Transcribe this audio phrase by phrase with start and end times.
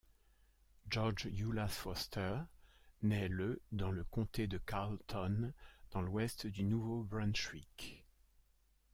[0.89, 2.37] George Eulas Foster
[3.03, 5.53] naît le dans le Comté de Carleton
[5.91, 8.03] dans l'ouest du Nouveau-Brunswick.